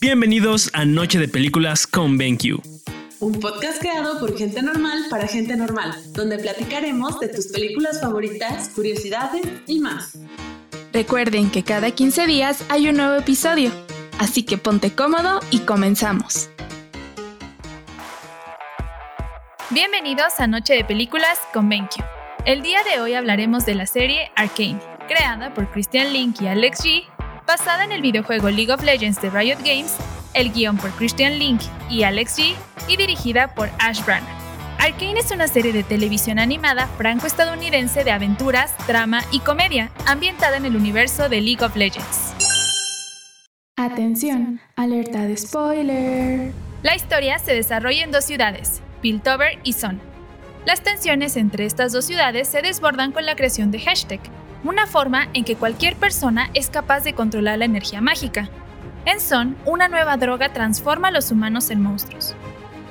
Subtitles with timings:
[0.00, 2.60] Bienvenidos a Noche de Películas con BenQ.
[3.20, 8.68] Un podcast creado por gente normal para gente normal, donde platicaremos de tus películas favoritas,
[8.70, 10.18] curiosidades y más.
[10.92, 13.70] Recuerden que cada 15 días hay un nuevo episodio,
[14.18, 16.50] así que ponte cómodo y comenzamos.
[19.70, 21.96] Bienvenidos a Noche de Películas con BenQ.
[22.44, 26.84] El día de hoy hablaremos de la serie Arcane, creada por Christian Link y Alex
[26.84, 27.04] G
[27.46, 29.96] basada en el videojuego League of Legends de Riot Games,
[30.34, 31.60] el guion por Christian Link
[31.90, 32.54] y Alex G,
[32.88, 34.42] y dirigida por Ash Brannan.
[34.78, 40.64] Arcane es una serie de televisión animada franco-estadounidense de aventuras, drama y comedia, ambientada en
[40.64, 42.34] el universo de League of Legends.
[43.76, 46.52] Atención, alerta de spoiler.
[46.82, 50.00] La historia se desarrolla en dos ciudades, Piltover y Son.
[50.64, 54.20] Las tensiones entre estas dos ciudades se desbordan con la creación de Hashtag,
[54.64, 58.48] una forma en que cualquier persona es capaz de controlar la energía mágica.
[59.04, 62.34] En Son, una nueva droga transforma a los humanos en monstruos.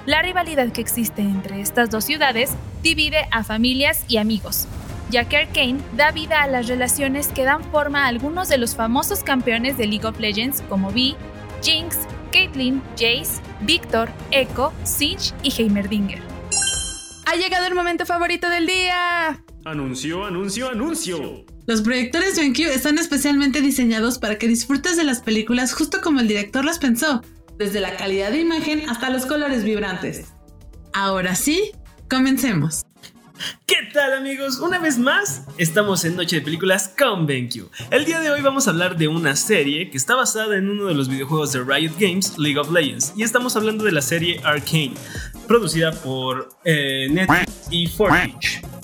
[0.06, 4.68] La rivalidad que existe entre estas dos ciudades divide a familias y amigos,
[5.10, 8.76] ya que Arkane da vida a las relaciones que dan forma a algunos de los
[8.76, 11.16] famosos campeones de League of Legends como Vi,
[11.62, 12.00] Jinx,
[12.32, 16.22] Caitlyn, Jace, Victor, Echo, Siege y Heimerdinger.
[17.28, 19.44] ¡Ha llegado el momento favorito del día!
[19.64, 21.46] Anuncio, anuncio, anuncio.
[21.72, 26.28] Los proyectores BenQ están especialmente diseñados para que disfrutes de las películas justo como el
[26.28, 27.22] director las pensó,
[27.58, 30.34] desde la calidad de imagen hasta los colores vibrantes.
[30.92, 31.72] Ahora sí,
[32.10, 32.86] comencemos.
[33.66, 34.60] ¿Qué tal amigos?
[34.60, 37.70] Una vez más, estamos en Noche de Películas con BenQ.
[37.90, 40.88] El día de hoy vamos a hablar de una serie que está basada en uno
[40.88, 44.42] de los videojuegos de Riot Games, League of Legends, y estamos hablando de la serie
[44.44, 44.96] Arcane,
[45.48, 48.81] producida por eh, Netflix y Fortnite.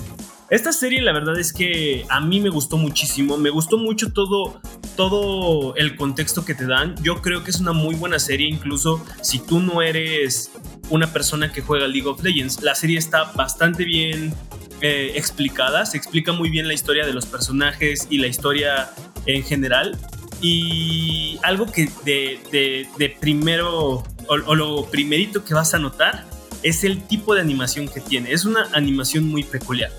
[0.50, 4.62] Esta serie la verdad es que a mí me gustó muchísimo, me gustó mucho todo,
[4.96, 6.94] todo el contexto que te dan.
[7.02, 10.50] Yo creo que es una muy buena serie, incluso si tú no eres
[10.88, 12.62] una persona que juega League of Legends.
[12.62, 14.32] La serie está bastante bien
[14.80, 18.90] eh, explicada, se explica muy bien la historia de los personajes y la historia
[19.26, 19.98] en general.
[20.40, 26.24] Y algo que de, primero, o lo primerito que vas a notar,
[26.62, 28.32] es el tipo de animación que tiene.
[28.32, 29.90] Es una animación muy peculiar.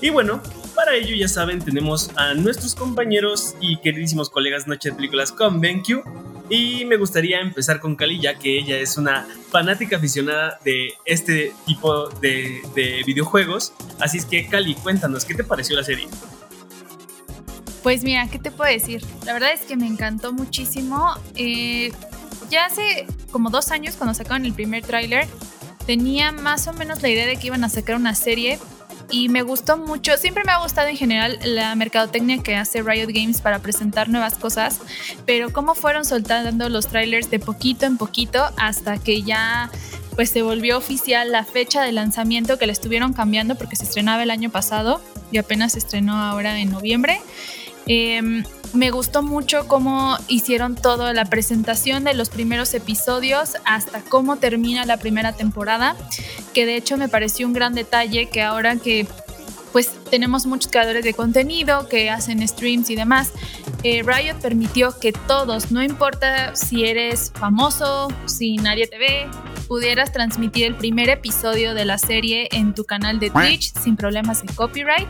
[0.00, 0.42] Y bueno,
[0.74, 5.60] para ello ya saben, tenemos a nuestros compañeros y queridísimos colegas Noche de Películas con
[5.60, 6.04] BenQ.
[6.48, 11.52] Y me gustaría empezar con Cali, ya que ella es una fanática aficionada de este
[11.66, 12.62] tipo de,
[13.04, 13.72] videojuegos.
[13.98, 16.06] Así es que, Cali, cuéntanos, ¿qué te pareció la serie?
[17.82, 19.02] Pues mira, ¿qué te puedo decir?
[19.24, 21.14] La verdad es que me encantó muchísimo.
[21.34, 21.90] Eh,
[22.50, 25.26] ya hace como dos años, cuando sacaron el primer tráiler,
[25.86, 28.58] tenía más o menos la idea de que iban a sacar una serie,
[29.10, 30.16] y me gustó mucho.
[30.16, 34.34] Siempre me ha gustado en general la mercadotecnia que hace Riot Games para presentar nuevas
[34.34, 34.80] cosas,
[35.24, 39.70] pero cómo fueron soltando los trailers de poquito en poquito hasta que ya
[40.14, 44.22] pues se volvió oficial la fecha de lanzamiento que le estuvieron cambiando porque se estrenaba
[44.22, 45.00] el año pasado
[45.30, 47.20] y apenas se estrenó ahora en noviembre.
[47.86, 54.36] Em, me gustó mucho cómo hicieron toda la presentación de los primeros episodios hasta cómo
[54.36, 55.96] termina la primera temporada,
[56.52, 59.06] que de hecho me pareció un gran detalle que ahora que
[59.72, 63.32] pues tenemos muchos creadores de contenido que hacen streams y demás.
[63.82, 69.28] Eh, Riot permitió que todos, no importa si eres famoso, si nadie te ve,
[69.66, 74.42] pudieras transmitir el primer episodio de la serie en tu canal de Twitch sin problemas
[74.42, 75.08] de copyright.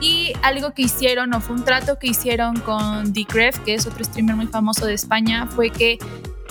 [0.00, 4.04] Y algo que hicieron, o fue un trato que hicieron con Decref, que es otro
[4.04, 5.98] streamer muy famoso de España, fue que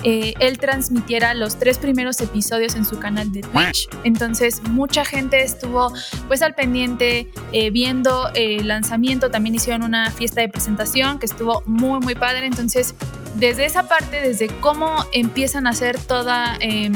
[0.03, 3.88] eh, él transmitiera los tres primeros episodios en su canal de Twitch.
[4.03, 5.94] Entonces mucha gente estuvo
[6.28, 9.31] pues al pendiente eh, viendo el lanzamiento.
[9.31, 12.47] También hicieron una fiesta de presentación que estuvo muy muy padre.
[12.47, 12.96] Entonces
[13.36, 16.58] desde esa parte, desde cómo empiezan a hacer toda...
[16.60, 16.94] Em,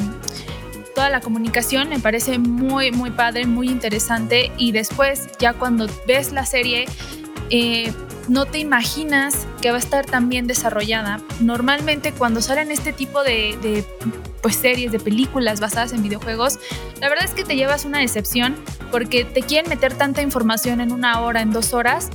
[0.96, 6.32] toda la comunicación me parece muy muy padre, muy interesante y después ya cuando ves
[6.32, 6.88] la serie
[7.52, 7.94] eh,
[8.28, 11.22] no te imaginas que va a estar tan bien desarrollada.
[11.40, 13.86] Normalmente cuando salen este tipo de,
[14.42, 16.60] pues, series, de películas basadas en videojuegos,
[17.00, 18.56] la verdad es que te llevas una decepción
[18.92, 22.10] porque te quieren meter tanta información en una hora, en dos horas,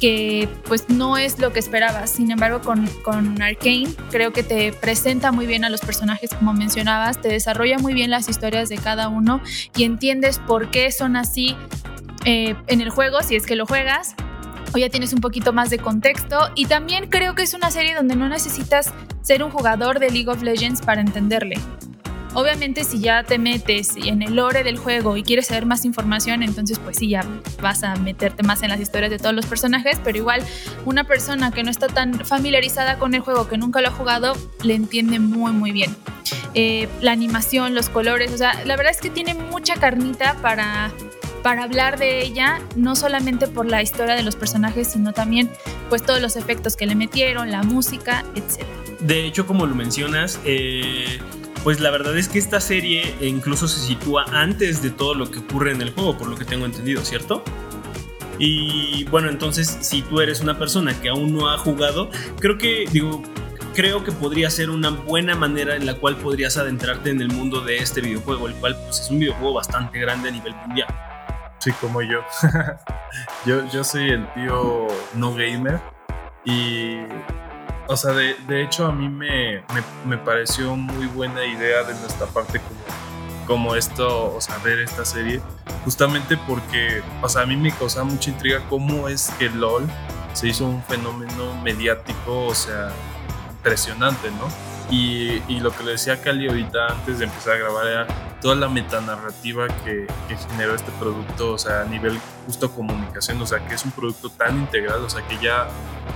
[0.00, 2.10] que pues no es lo que esperabas.
[2.10, 6.52] Sin embargo, con, con Arkane creo que te presenta muy bien a los personajes como
[6.52, 9.40] mencionabas, te desarrolla muy bien las historias de cada uno
[9.76, 11.56] y entiendes por qué son así
[12.24, 14.14] eh, en el juego, si es que lo juegas,
[14.74, 17.94] o ya tienes un poquito más de contexto y también creo que es una serie
[17.94, 18.92] donde no necesitas
[19.22, 21.56] ser un jugador de League of Legends para entenderle.
[22.34, 26.42] Obviamente si ya te metes en el lore del juego y quieres saber más información,
[26.42, 27.24] entonces pues sí, ya
[27.62, 30.42] vas a meterte más en las historias de todos los personajes, pero igual
[30.84, 34.36] una persona que no está tan familiarizada con el juego, que nunca lo ha jugado,
[34.62, 35.94] le entiende muy muy bien.
[36.54, 40.92] Eh, la animación, los colores, o sea, la verdad es que tiene mucha carnita para
[41.42, 45.50] para hablar de ella, no solamente por la historia de los personajes, sino también
[45.88, 48.66] pues todos los efectos que le metieron, la música, etc.
[49.00, 51.18] De hecho, como lo mencionas, eh,
[51.68, 55.40] pues la verdad es que esta serie incluso se sitúa antes de todo lo que
[55.40, 57.44] ocurre en el juego, por lo que tengo entendido, ¿cierto?
[58.38, 62.08] Y bueno, entonces si tú eres una persona que aún no ha jugado,
[62.40, 63.22] creo que, digo,
[63.74, 67.60] creo que podría ser una buena manera en la cual podrías adentrarte en el mundo
[67.60, 70.88] de este videojuego, el cual pues, es un videojuego bastante grande a nivel mundial.
[71.58, 72.24] Sí, como yo.
[73.44, 73.70] yo.
[73.70, 74.86] Yo soy el tío
[75.16, 75.78] no gamer
[76.46, 76.96] y,
[77.88, 81.94] o sea, de, de hecho a mí me, me, me, pareció muy buena idea de
[81.94, 82.80] nuestra parte como,
[83.46, 85.40] como esto, o sea, ver esta serie,
[85.84, 89.88] justamente porque, o sea, a mí me causaba mucha intriga cómo es que LOL
[90.34, 92.92] se hizo un fenómeno mediático, o sea,
[93.50, 94.48] impresionante, ¿no?
[94.90, 98.06] Y, y, lo que le decía a Cali ahorita antes de empezar a grabar era
[98.40, 103.46] toda la metanarrativa que, que generó este producto, o sea, a nivel justo comunicación, o
[103.46, 105.68] sea, que es un producto tan integral, o sea, que ya,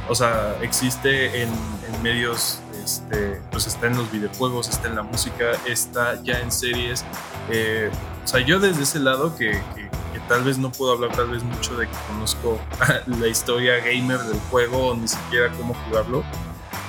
[0.08, 5.02] o sea, existe en, en medios, este, pues está en los videojuegos, está en la
[5.02, 7.04] música, está ya en series.
[7.50, 7.90] Eh,
[8.24, 11.28] o sea, yo desde ese lado que, que, que, tal vez no puedo hablar tal
[11.28, 12.60] vez mucho de que conozco
[13.06, 16.22] la historia gamer del juego o ni siquiera cómo jugarlo,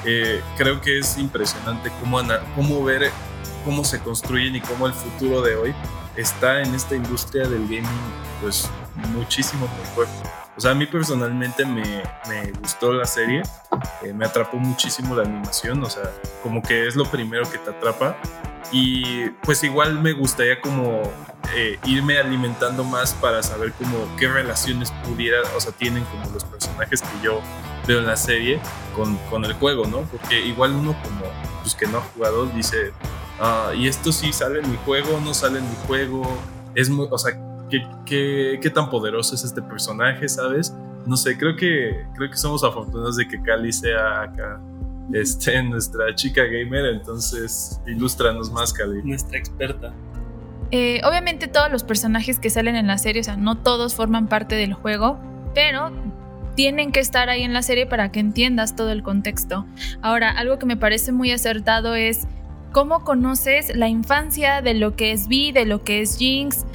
[0.06, 2.20] eh, creo que es impresionante cómo,
[2.56, 3.12] cómo ver
[3.64, 5.76] cómo se construyen y cómo el futuro de hoy
[6.16, 7.88] está en esta industria del gaming,
[8.42, 8.70] pues
[9.14, 10.30] muchísimo fuerte.
[10.56, 13.42] O sea, a mí personalmente me, me gustó la serie,
[14.04, 16.04] eh, me atrapó muchísimo la animación, o sea,
[16.44, 18.18] como que es lo primero que te atrapa.
[18.72, 21.02] Y pues igual me gustaría como
[21.56, 26.44] eh, irme alimentando más para saber como qué relaciones pudiera, o sea, tienen como los
[26.44, 27.42] personajes que yo
[27.88, 28.60] veo en la serie
[28.96, 30.02] con, con el juego, ¿no?
[30.02, 31.26] Porque igual uno como
[31.62, 32.94] pues que no ha jugado dice,
[33.44, 36.24] ah, y esto sí sale en mi juego, no sale en mi juego,
[36.76, 37.34] es muy, o sea,
[37.70, 40.74] ¿qué, qué, qué tan poderoso es este personaje, ¿sabes?
[41.06, 44.62] No sé, creo que, creo que somos afortunados de que Cali sea acá
[45.12, 49.02] este, nuestra chica gamer, entonces ilústranos más, Cali.
[49.04, 49.94] Nuestra experta.
[50.72, 54.28] Eh, obviamente todos los personajes que salen en la serie, o sea, no todos forman
[54.28, 55.20] parte del juego,
[55.54, 55.92] pero
[56.56, 59.66] tienen que estar ahí en la serie para que entiendas todo el contexto.
[60.02, 62.28] Ahora, algo que me parece muy acertado es
[62.74, 66.66] cómo conoces la infancia de lo que es Vi, de lo que es Jinx.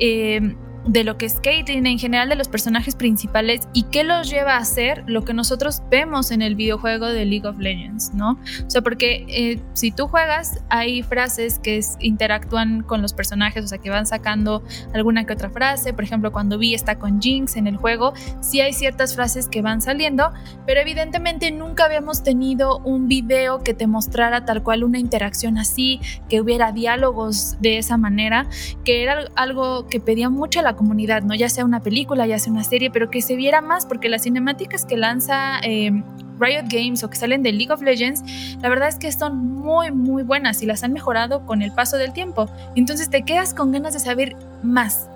[0.00, 0.54] Eh,
[0.86, 4.54] de lo que es Caitlyn, en general de los personajes principales y qué los lleva
[4.54, 8.32] a hacer lo que nosotros vemos en el videojuego de League of Legends, ¿no?
[8.66, 13.68] O sea, porque eh, si tú juegas, hay frases que interactúan con los personajes, o
[13.68, 17.56] sea, que van sacando alguna que otra frase, por ejemplo, cuando Vi está con Jinx
[17.56, 20.32] en el juego, sí hay ciertas frases que van saliendo,
[20.66, 26.00] pero evidentemente nunca habíamos tenido un video que te mostrara tal cual una interacción así,
[26.28, 28.46] que hubiera diálogos de esa manera,
[28.84, 31.34] que era algo que pedía mucho la comunidad, ¿no?
[31.34, 34.22] Ya sea una película, ya sea una serie, pero que se viera más, porque las
[34.22, 35.90] cinemáticas que lanza eh,
[36.38, 38.22] Riot Games o que salen de League of Legends,
[38.60, 41.96] la verdad es que son muy, muy buenas y las han mejorado con el paso
[41.96, 42.48] del tiempo.
[42.74, 45.08] Entonces te quedas con ganas de saber más.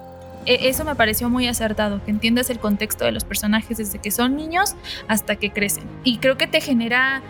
[0.47, 4.11] E eso me pareció muy acertado, que entiendas el contexto de los personajes desde que
[4.11, 4.77] son niños
[5.07, 5.85] hasta que crecen.
[6.05, 7.23] Y creo que te genera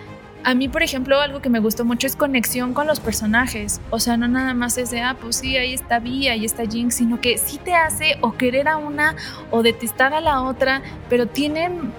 [0.44, 3.80] a mí, por ejemplo, algo que me gustó mucho es conexión con los personajes.
[3.90, 6.64] O sea, no nada más es de, ah, pues sí, ahí está Vi, ahí está
[6.66, 9.16] Jinx, sino que sí te hace o querer a una
[9.50, 11.92] o detestar a la otra, pero tienen,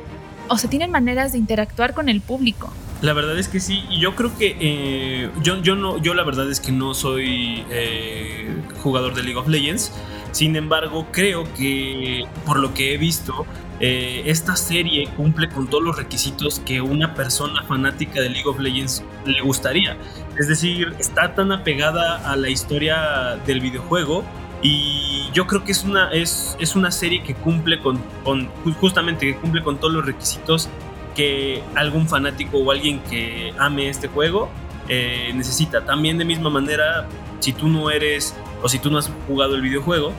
[0.48, 2.72] o sea, tienen maneras de interactuar con el público.
[3.02, 6.24] La verdad es que sí, y yo creo que eh, yo, yo no, yo la
[6.24, 8.50] verdad es que no soy eh,
[8.82, 9.94] jugador de League of Legends.
[10.32, 13.46] Sin embargo, creo que por lo que he visto,
[13.80, 18.60] eh, esta serie cumple con todos los requisitos que una persona fanática de League of
[18.60, 19.98] Legends le gustaría.
[20.38, 24.24] Es decir, está tan apegada a la historia del videojuego
[24.62, 28.48] y yo creo que es una, es, es una serie que cumple con, con,
[28.80, 30.70] justamente, que cumple con todos los requisitos
[31.16, 34.50] que algún fanático o alguien que ame este juego
[34.90, 35.86] eh, necesita.
[35.86, 37.08] También de misma manera,
[37.40, 40.14] si tú no eres o si tú no has jugado el videojuego,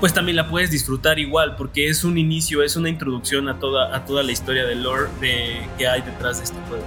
[0.00, 3.96] pues también la puedes disfrutar igual, porque es un inicio, es una introducción a toda,
[3.96, 6.84] a toda la historia del lore de, que hay detrás de este juego.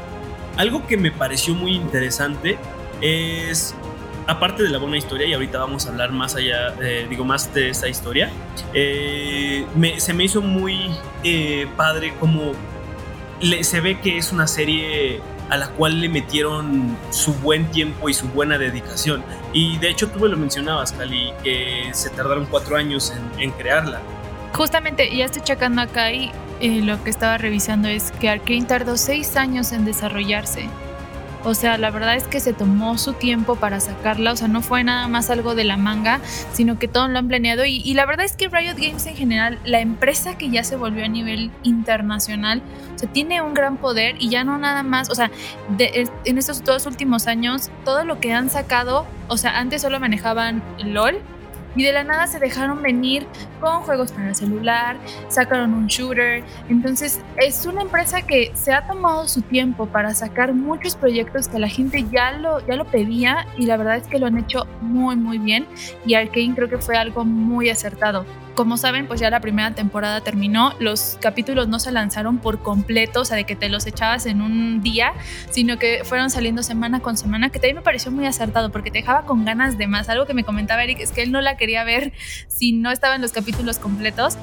[0.58, 2.58] Algo que me pareció muy interesante
[3.02, 3.76] es,
[4.28, 7.54] aparte de la buena historia, y ahorita vamos a hablar más allá, eh, digo, más
[7.54, 8.30] de esa historia,
[8.74, 10.92] eh, me, se me hizo muy
[11.24, 12.54] eh, padre como
[13.42, 18.10] le, se ve que es una serie a la cual le metieron su buen tiempo
[18.10, 19.24] y su buena dedicación.
[19.54, 24.02] Y de hecho tú me lo mencionabas, Cali, que se tardaron cuatro años en, crearla.
[24.54, 28.98] Justamente, ya estoy checando acá y eh, lo que estaba revisando es que Arkane tardó
[28.98, 30.70] seis años en desarrollarse.
[31.48, 34.62] O sea, la verdad es que se tomó su tiempo para sacarla, o sea, no
[34.62, 36.20] fue nada más algo de la manga,
[36.52, 37.64] sino que todo lo han planeado.
[37.64, 41.06] Y, la verdad es que Riot Games en general, la empresa que ya se volvió
[41.06, 42.62] a nivel internacional,
[42.94, 45.32] o sea, tiene un gran poder y ya no nada más, o sea,
[45.80, 50.62] en estos dos últimos años, todo lo que han sacado, o sea, antes solo manejaban
[50.84, 51.22] LOL
[51.78, 53.28] y de la nada se dejaron venir
[53.62, 54.98] con juegos para el celular,
[55.30, 56.44] sacaron un shooter.
[56.70, 61.60] Entonces es una empresa que se ha tomado su tiempo para sacar muchos proyectos que
[61.60, 64.66] la gente ya lo, ya lo pedía y la verdad es que lo han hecho
[64.82, 65.68] muy muy bien
[66.06, 68.26] y Arkane creo que fue algo muy acertado.
[68.58, 73.22] Como saben, pues ya la primera temporada terminó, los capítulos no se lanzaron por completo,
[73.22, 75.14] o sea, de que te los echabas en un día,
[75.52, 78.98] sino que fueron saliendo semana con semana, que también me pareció muy acertado porque te
[78.98, 80.10] dejaba con ganas de más.
[80.10, 82.14] Algo que me comentaba Eric es que él no la quería ver
[82.48, 84.40] si no estaban los capítulos completos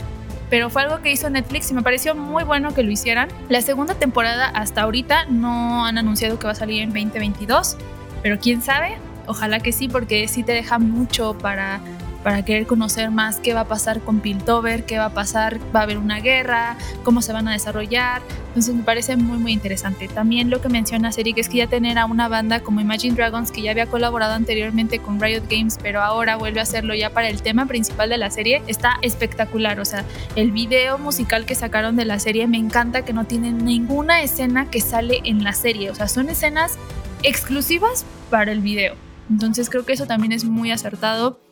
[0.49, 3.29] pero fue algo que hizo Netflix y me pareció muy bueno que lo hicieran.
[3.49, 7.77] La segunda temporada hasta ahorita no han anunciado que va a salir en 2022,
[8.23, 11.81] pero quién sabe, ojalá que sí, porque sí te deja mucho para
[12.25, 15.81] para querer conocer más qué va a pasar con Piltover, qué va a pasar, va
[15.81, 18.23] a haber una guerra, cómo se van a desarrollar.
[18.49, 20.09] Entonces me parece muy muy interesante.
[20.09, 23.53] También lo que menciona Eric es que ya tener a una banda como Imagine Dragons
[23.53, 27.29] que ya había colaborado anteriormente con Riot Games, pero ahora vuelve a hacerlo ya para
[27.29, 29.79] el tema principal de la serie, está espectacular.
[29.79, 30.05] O sea,
[30.35, 34.71] el video musical que sacaron de la serie me encanta que no tiene ninguna escena
[34.71, 35.91] que sale en la serie.
[35.91, 36.79] O sea, son escenas
[37.23, 38.95] exclusivas para el video.
[39.29, 41.44] Entonces creo que eso también es muy acertado.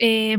[0.00, 0.38] Eh,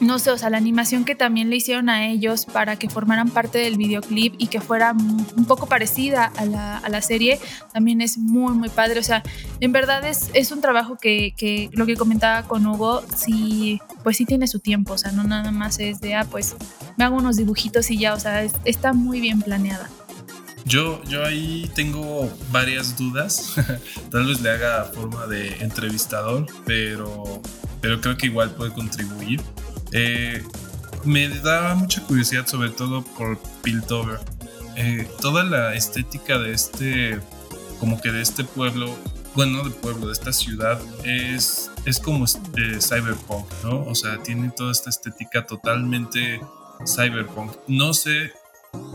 [0.00, 3.30] no sé, o sea, la animación que también le hicieron a ellos para que formaran
[3.30, 6.46] parte del videoclip y que fuera un poco parecida a
[6.88, 7.38] la, serie,
[7.72, 8.98] también es muy, muy padre.
[8.98, 9.22] O sea,
[9.60, 14.24] en verdad es, es un trabajo que, lo que comentaba con Hugo, sí, pues sí
[14.24, 16.56] tiene su tiempo, o sea, no nada más es de, ah, pues
[16.96, 19.88] me hago unos dibujitos y ya, o sea, está muy bien planeada.
[20.66, 23.54] Yo, yo ahí tengo varias dudas.
[24.10, 27.42] Tal vez le haga forma de entrevistador, pero
[27.84, 29.42] pero creo que igual puede contribuir.
[29.92, 30.42] Eh,
[31.04, 34.20] me da mucha curiosidad sobre todo por Piltover.
[34.74, 37.20] Eh, toda la estética de este,
[37.78, 38.88] como que de este pueblo,
[39.34, 43.84] bueno, de pueblo, de esta ciudad, es, es como de cyberpunk, ¿no?
[43.84, 46.40] O sea, tiene toda esta estética totalmente
[46.86, 47.52] cyberpunk.
[47.68, 48.32] No sé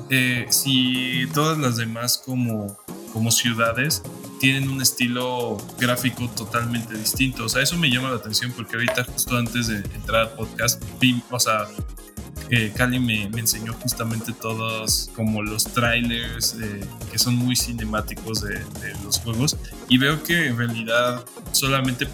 [0.10, 2.76] eh, si todas las demás como,
[3.14, 4.02] como ciudades
[4.40, 7.46] tienen un estilo gráfico totalmente distinto.
[7.46, 10.82] O sea, eso me llama la atención porque ahorita justo antes de entrar al podcast,
[11.30, 11.68] o sea,
[12.76, 16.82] Cali me, enseñó justamente todos como los trailers eh,
[17.12, 18.60] que son muy cinemáticos de,
[19.04, 19.56] los juegos
[19.88, 22.08] y veo que en realidad solamente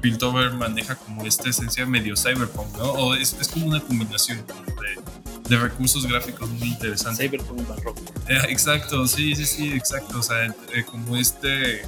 [0.00, 2.92] Piltover maneja como esta esencia medio cyberpunk, ¿no?
[2.92, 5.19] O es, es como una combinación de,
[5.50, 7.18] de, recursos gráficos muy interesantes.
[7.26, 8.00] Cyberpunk barroco.
[8.28, 10.18] Eh, exacto, sí, sí, sí, exacto.
[10.18, 10.54] O sea,
[10.90, 11.82] como este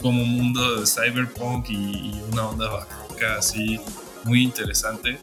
[0.00, 3.80] como mundo de cyberpunk y, y una onda barroca así
[4.24, 5.18] muy interesante.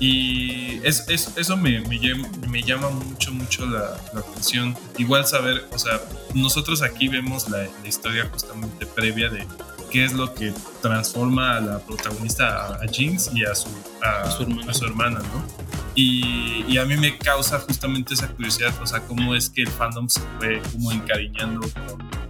[0.00, 4.76] Y es, eso me, me, llama mucho, mucho la, atención.
[4.96, 6.00] Igual saber, o sea,
[6.34, 9.44] nosotros aquí vemos la, historia justamente previa de
[9.90, 10.52] qué es lo que
[10.82, 13.70] transforma a la protagonista, a, Jinx y a su,
[14.02, 15.18] a, su, hermana.
[15.18, 15.67] ¿no?
[16.00, 20.08] Y, a mí me causa justamente esa curiosidad, o sea, cómo es que el fandom
[20.08, 21.60] se fue como encariñando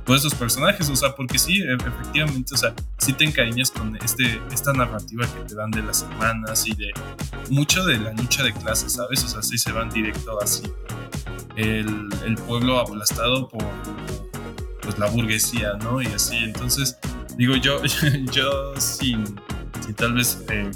[0.06, 3.94] con esos personajes, o sea, porque sí, e, efectivamente, o sea, sí te encariñas con
[3.96, 6.94] este, esta narrativa que te dan de las hermanas y de
[7.50, 9.22] mucho de la lucha de clases, ¿sabes?
[9.24, 10.62] O sea, sí se van directo así.
[11.54, 13.66] El, el pueblo aplastado por
[14.80, 16.00] pues, la burguesía, ¿no?
[16.00, 16.96] Y así, entonces,
[17.36, 17.82] digo, yo,
[18.32, 19.38] yo sin,
[19.88, 20.70] sin tal vez eh,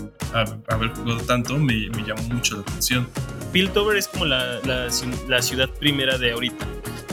[0.69, 3.07] haber jugado tanto, me, me, llamó mucho la atención.
[3.52, 4.88] Piltover es como la, la,
[5.28, 6.66] la ciudad primera de ahorita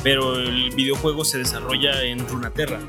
[0.03, 2.79] pero el videojuego se desarrolla en Runaterra.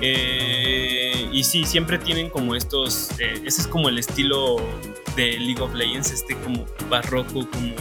[0.00, 4.56] Eh, y sí, siempre tienen como estos, eh, ese es como el estilo
[5.16, 7.74] de League of Legends, este como barroco, como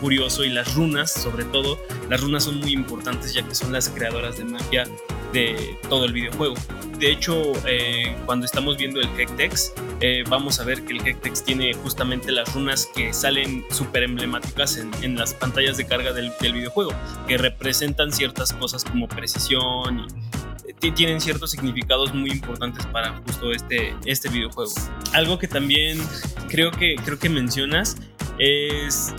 [0.00, 1.78] curioso y las runas, sobre todo,
[2.08, 4.84] las runas son muy importantes ya que son las creadoras de magia
[5.32, 6.54] de todo el videojuego.
[6.98, 11.44] De hecho, eh, cuando estamos viendo el Hectex, eh, vamos a ver que el Hectex
[11.44, 16.92] tiene justamente las runas que salen súper emblemáticas en, las pantallas de carga del, videojuego,
[17.26, 20.06] que representan ciertas cosas como precisión
[20.82, 24.72] y eh, tienen ciertos significados muy importantes para justo este, este videojuego.
[25.12, 25.98] Algo que también
[26.48, 27.96] creo que, creo que mencionas
[28.38, 29.14] es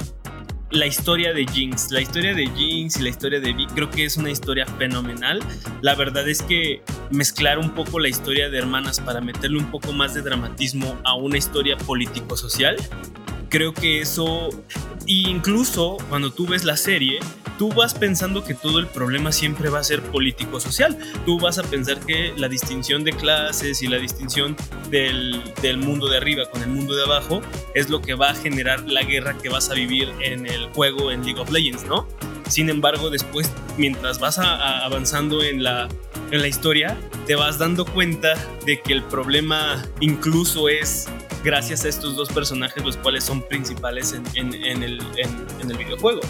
[0.71, 1.91] la historia de Jinx.
[1.91, 5.39] La historia de Jinx y la historia de Vi creo que es una historia fenomenal.
[5.81, 9.91] La verdad es que mezclar un poco la historia de hermanas para meterle un poco
[9.91, 12.77] más de dramatismo a una historia político-social,
[13.51, 14.49] creo que eso,
[15.05, 17.19] incluso cuando tú ves la serie,
[17.59, 20.97] tú vas pensando que todo el problema siempre va a ser político-social.
[21.25, 24.55] Tú vas a pensar que la distinción de clases y la distinción
[24.89, 27.41] del, del, mundo de arriba con el mundo de abajo
[27.75, 31.11] es lo que va a generar la guerra que vas a vivir en el juego
[31.11, 32.07] en League of Legends, ¿no?
[32.47, 35.87] Sin embargo, después, mientras vas avanzando en la,
[36.31, 38.33] en la historia, te vas dando cuenta
[38.65, 41.07] de que el problema incluso es
[41.43, 46.21] gracias a estos dos personajes, los cuales son principales en, el videojuego.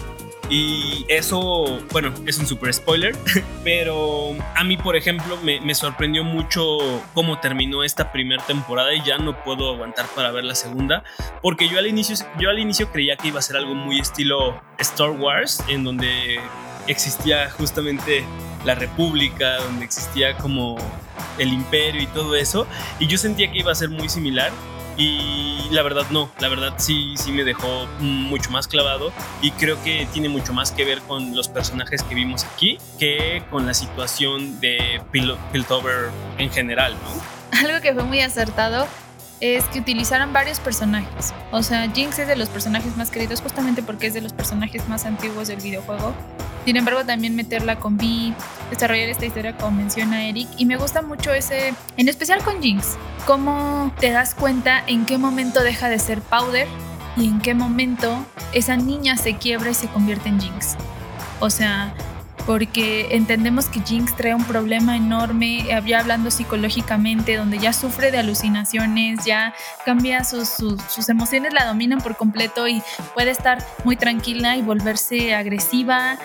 [0.50, 3.16] Y eso, bueno, es un super spoiler,
[3.64, 6.76] pero a mí, por ejemplo, me, me sorprendió mucho
[7.14, 11.04] cómo terminó esta primera temporada y ya no puedo aguantar para ver la segunda,
[11.40, 14.60] porque yo al inicio, yo al inicio creía que iba a ser algo muy estilo
[14.78, 16.38] Star Wars, en donde
[16.86, 18.22] existía justamente
[18.66, 20.76] la República, donde existía como
[21.38, 22.66] el imperio y todo eso,
[22.98, 24.50] y yo sentía que iba a ser muy similar
[25.02, 29.82] y la verdad no, la verdad sí, sí me dejó mucho más clavado y creo
[29.82, 33.74] que tiene mucho más que ver con los personajes que vimos aquí que con la
[33.74, 37.58] situación de Piltover en general, ¿no?
[37.58, 38.86] Algo que fue muy acertado
[39.42, 41.34] es que utilizaron varios personajes.
[41.50, 44.88] O sea, Jinx es de los personajes más queridos justamente porque es de los personajes
[44.88, 46.14] más antiguos del videojuego.
[46.64, 48.32] Sin embargo, también meterla con Vi,
[48.70, 50.48] desarrollar esta historia como menciona Eric.
[50.58, 52.96] Y me gusta mucho ese, en especial con Jinx,
[53.26, 56.68] cómo te das cuenta en qué momento deja de ser Powder
[57.16, 60.76] y en qué momento esa niña se quiebra y se convierte en Jinx.
[61.40, 61.92] O sea,
[62.46, 68.18] porque entendemos que Jinx trae un problema enorme, ya hablando psicológicamente, donde ya sufre de
[68.18, 72.82] alucinaciones, ya cambia sus, sus, emociones, la dominan por completo y
[73.14, 76.18] puede estar muy tranquila y volverse agresiva,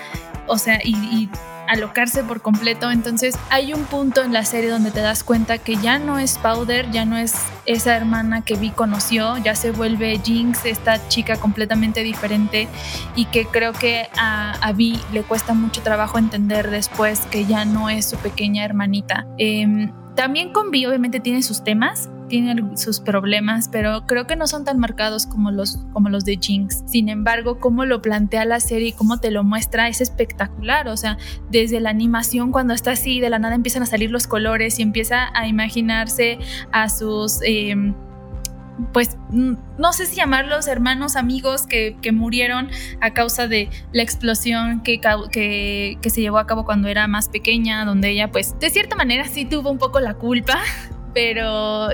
[0.47, 1.29] o sea, y
[1.67, 2.91] alocarse por completo.
[2.91, 6.37] Entonces hay un punto en la serie donde te das cuenta que ya no es
[6.37, 7.33] Powder, ya no es
[7.65, 12.67] esa hermana que Vi conoció, ya se vuelve Jinx, esta chica completamente diferente
[13.15, 17.65] y que creo que a, a Vi le cuesta mucho trabajo entender después que ya
[17.65, 19.27] no es su pequeña hermanita.
[19.37, 24.47] Em, también con Vi obviamente tiene sus temas, tiene sus problemas, pero creo que no
[24.47, 26.83] son tan marcados como los, como los de Jinx.
[26.85, 30.87] Sin embargo, cómo lo plantea la serie y cómo te lo muestra es espectacular.
[30.87, 31.17] O sea,
[31.49, 34.81] desde la animación, cuando está así, de la nada empiezan a salir los colores y
[34.81, 36.39] empieza a imaginarse
[36.71, 37.39] a sus...
[37.43, 37.93] Em,
[38.93, 42.69] pues no sé si llamarlos hermanos, amigos que, que murieron
[43.01, 47.27] a causa de la explosión que, que, que, se llevó a cabo cuando era más
[47.27, 50.59] pequeña, donde ella pues de cierta manera sí tuvo un poco la culpa
[51.17, 51.87] pero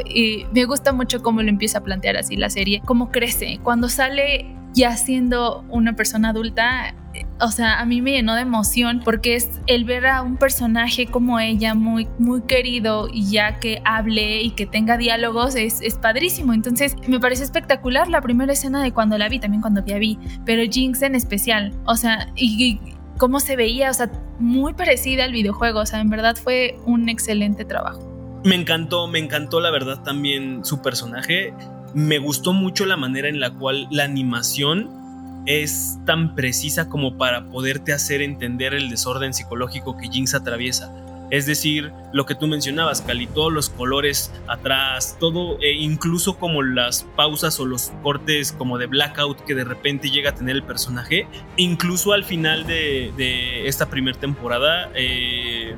[0.52, 3.58] me gusta mucho cómo lo empieza a plantear así la serie, cómo crece.
[3.64, 6.94] Cuando sale ya siendo una persona adulta,
[7.40, 11.06] o sea, a mí me llenó de emoción porque es el ver a un personaje
[11.06, 15.96] como ella, muy, muy querido y ya que hable y que tenga diálogos, es, es
[15.96, 16.52] padrísimo.
[16.52, 20.00] Entonces, me parece espectacular la primera escena de cuando la vi, también cuando vi a
[20.00, 22.78] Vi, pero Jinx en especial, o sea, y
[23.18, 27.08] cómo se veía, o sea, muy parecida al videojuego, o sea, en verdad fue un
[27.08, 28.13] excelente trabajo.
[28.44, 31.54] Me encantó, me encantó la verdad también su personaje.
[31.94, 37.46] Me gustó mucho la manera en la cual la animación es tan precisa como para
[37.46, 40.92] poderte hacer entender el desorden psicológico que Jinx atraviesa.
[41.30, 46.62] Es decir, lo que tú mencionabas, Cali, todos los colores atrás, todo, e incluso como
[46.62, 50.64] las pausas o los cortes como de blackout que de repente llega a tener el
[50.64, 51.28] personaje.
[51.58, 55.76] Incluso al final de, esta primera temporada, eh,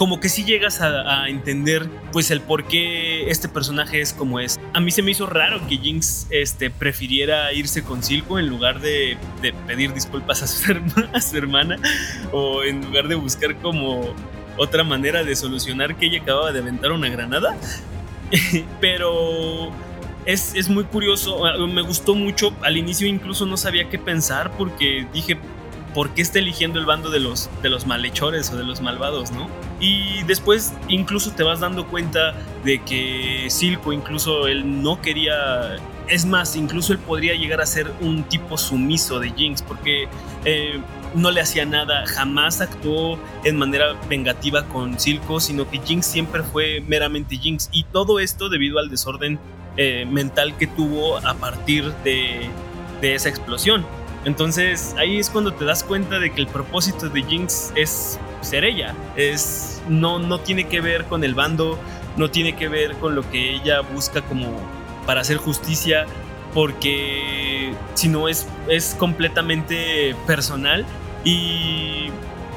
[0.00, 4.58] como que sí llegas a, entender pues el por qué este personaje es como es.
[4.72, 8.80] A mí se me hizo raro que Jinx este, prefiriera irse con Silco en lugar
[8.80, 9.18] de,
[9.66, 10.72] pedir disculpas a su,
[11.12, 11.76] a su hermana
[12.32, 14.14] o en lugar de buscar como
[14.56, 17.54] otra manera de solucionar que ella acababa de aventar una granada.
[18.80, 19.70] Pero
[20.24, 22.54] es, es, muy curioso, me gustó mucho.
[22.62, 25.36] Al inicio incluso no sabía qué pensar porque dije,
[25.94, 29.30] por qué está eligiendo el bando de los, de los malhechores o de los malvados,
[29.32, 29.48] ¿no?
[29.80, 35.76] Y después incluso te vas dando cuenta de que Silco incluso él no quería...
[36.08, 40.08] Es más, incluso él podría llegar a ser un tipo sumiso de Jinx porque
[40.44, 40.80] eh,
[41.14, 46.42] no le hacía nada, jamás actuó en manera vengativa con Silco, sino que Jinx siempre
[46.42, 47.68] fue meramente Jinx.
[47.72, 49.38] Y todo esto debido al desorden
[49.76, 52.50] eh, mental que tuvo a partir de,
[53.00, 53.84] de esa explosión.
[54.24, 58.64] Entonces ahí es cuando te das cuenta de que el propósito de Jinx es ser
[58.64, 58.94] ella.
[59.16, 61.78] Es, no, no tiene que ver con el bando,
[62.16, 64.60] no tiene que ver con lo que ella busca como
[65.06, 66.06] para hacer justicia,
[66.52, 70.84] porque eh, sino es, es completamente personal.
[71.24, 72.08] Y,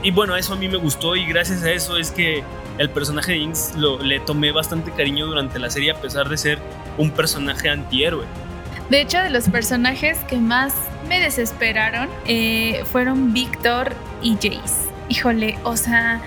[0.02, 2.44] y bueno, eso a mí me gustó y gracias a eso es que
[2.78, 6.38] el personaje de Inks lo, le tomé bastante cariño durante la serie a pesar de
[6.38, 6.60] ser
[6.98, 8.26] un personaje antihéroe.
[8.90, 10.74] De hecho, de los personajes que más
[11.08, 14.92] me desesperaron eh, fueron Víctor y Jace.
[15.10, 16.22] Híjole, o sea,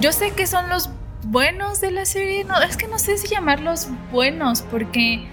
[0.00, 0.90] yo sé que son los
[1.24, 5.26] buenos de la serie, no, es que no sé si llamarlos buenos porque,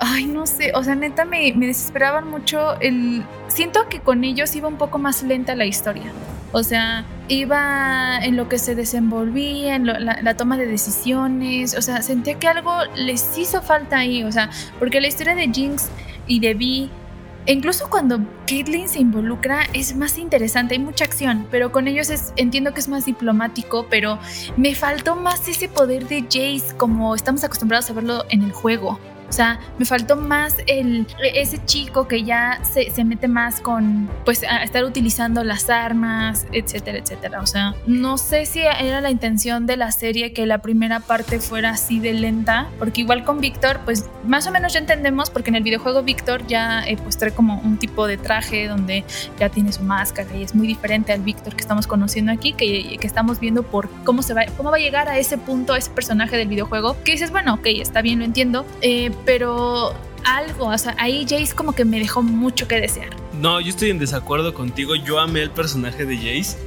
[0.00, 3.24] ay, no sé, o sea, neta me, me desesperaban mucho el...
[3.48, 6.12] Siento que con ellos iba un poco más lenta la historia.
[6.52, 11.76] O sea, iba en lo que se desenvolvía, en la, toma de decisiones.
[11.76, 14.24] O sea, sentía que algo les hizo falta ahí.
[14.24, 15.88] O sea, porque la historia de Jinx
[16.26, 16.90] y de Vi,
[17.52, 20.74] incluso cuando Caitlyn se involucra, es más interesante.
[20.74, 23.86] Hay mucha acción, pero con ellos es, entiendo que es más diplomático.
[23.88, 24.18] Pero
[24.56, 28.98] me faltó más ese poder de Jace, como estamos acostumbrados a verlo en el juego.
[29.28, 34.08] O sea, me faltó más el, ese chico que ya se, se, mete más con,
[34.24, 37.40] pues, a estar utilizando las armas, etcétera, etcétera.
[37.40, 41.40] O sea, no sé si era la intención de la serie que la primera parte
[41.40, 45.50] fuera así de lenta, porque igual con Víctor, pues, más o menos ya entendemos, porque
[45.50, 49.04] en el videojuego Víctor ya, eh, pues, trae como un tipo de traje donde
[49.38, 52.96] ya tiene su máscara y es muy diferente al Víctor que estamos conociendo aquí, que,
[52.98, 55.90] que estamos viendo por cómo se va, cómo va a llegar a ese punto, ese
[55.90, 60.78] personaje del videojuego, que dices, bueno, ok, está bien, lo entiendo, eh, pero algo, o
[60.78, 63.10] sea, ahí Jace como que me dejó mucho que desear.
[63.40, 66.58] No, yo estoy en desacuerdo contigo, yo amé el personaje de Jace.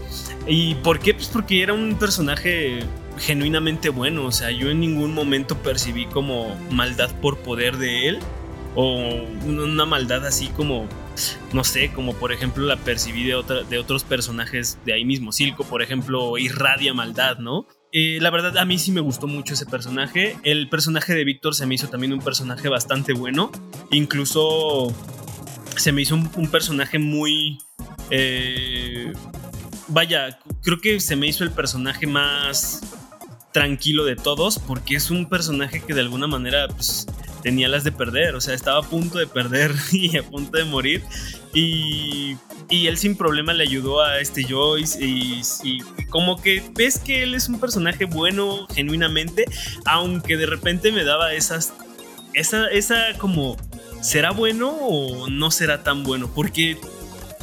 [0.47, 1.13] ¿Y por qué?
[1.13, 2.79] Pues porque era un personaje
[3.17, 8.19] genuinamente bueno, o sea, yo en ningún momento percibí como maldad por poder de él
[8.75, 10.87] o una maldad así como
[11.53, 15.31] no sé, como por ejemplo la percibí de, otra, de otros personajes de ahí mismo.
[15.31, 17.67] Silco, por ejemplo, irradia maldad, ¿no?
[17.91, 20.37] Eh, la verdad, a mí sí me gustó mucho ese personaje.
[20.43, 23.51] El personaje de Víctor se me hizo también un personaje bastante bueno.
[23.91, 24.93] Incluso
[25.75, 27.57] se me hizo un, personaje muy...
[28.11, 29.11] Eh,
[29.87, 32.81] vaya, creo que se me hizo el personaje más
[33.51, 37.07] tranquilo de todos porque es un personaje que de alguna manera pues,
[37.41, 40.65] tenía las de perder, o sea, estaba a punto de perder y a punto de
[40.65, 41.03] morir.
[41.53, 42.37] Y,
[42.69, 47.23] y él sin problema le ayudó a este Joyce y, y, como que ves que
[47.23, 49.45] él es un personaje bueno genuinamente,
[49.85, 51.73] aunque de repente me daba esas,
[52.33, 53.57] esa, esa como,
[54.01, 56.31] ¿será bueno o no será tan bueno?
[56.33, 56.77] Porque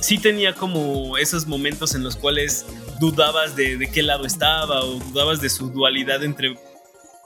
[0.01, 2.65] sí tenía como esos momentos en los cuales
[3.01, 6.57] dudabas de, de qué lado estaba o dudabas de su dualidad entre,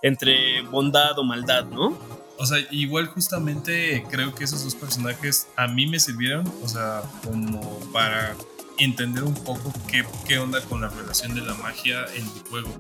[0.03, 2.20] entre bondad o maldad, ¿no?
[2.41, 7.03] O sea, igual justamente creo que esos dos personajes a mí me sirvieron, o sea,
[7.23, 7.61] como
[7.93, 8.35] para
[8.79, 12.71] entender un poco qué, qué onda con la relación de la magia en el juego.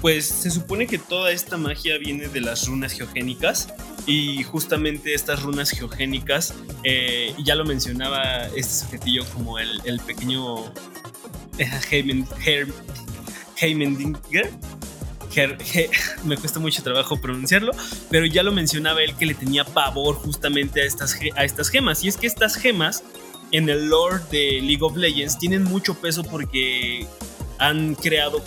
[0.00, 3.74] Pues se supone que toda esta magia viene de las runas geogénicas
[4.06, 6.54] y justamente estas runas geogénicas,
[6.84, 10.72] eh, ya lo mencionaba este sujetillo como el, el pequeño
[13.60, 14.52] Heimendinger,
[16.24, 17.72] me cuesta mucho trabajo pronunciarlo,
[18.10, 22.04] pero ya lo mencionaba él que le tenía pavor justamente a estas, a estas gemas.
[22.04, 23.04] Y es que estas gemas
[23.52, 27.06] en el lore de League of Legends tienen mucho peso porque
[27.58, 28.42] han creado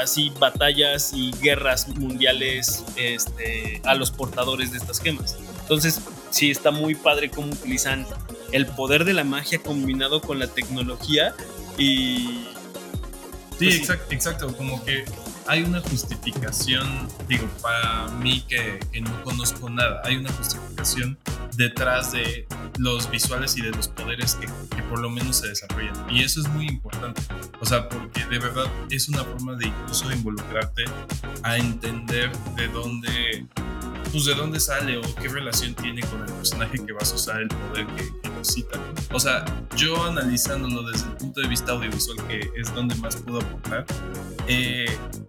[0.00, 5.36] así batallas y guerras mundiales este, a los portadores de estas gemas.
[5.62, 8.06] Entonces, sí está muy padre cómo utilizan
[8.52, 11.34] el poder de la magia combinado con la tecnología
[11.76, 12.46] y...
[13.58, 15.04] Sí, pues exacto, exacto, como que
[15.46, 21.18] hay una justificación, digo, para mí que, no conozco nada, hay una justificación
[21.56, 22.46] detrás de
[22.78, 25.94] los visuales y de los poderes que, que, por lo menos se desarrollan.
[26.10, 27.20] Y eso es muy importante.
[27.60, 30.84] O sea, porque de verdad es una forma de incluso involucrarte
[31.42, 33.46] a entender de dónde
[34.12, 37.40] pues de dónde sale o qué relación tiene con el personaje que vas a usar
[37.40, 38.78] el poder que, necesita.
[39.12, 39.44] O sea,
[39.76, 43.86] yo analizándolo desde el punto de vista audiovisual, que es donde más puedo aportar,
[44.48, 44.86] eh,